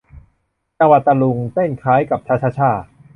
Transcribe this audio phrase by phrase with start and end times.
[0.79, 2.71] จังหวะตะลุง เต้นคล้ายกับชะชะช่า